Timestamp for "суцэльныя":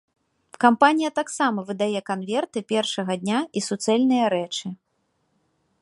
3.67-4.25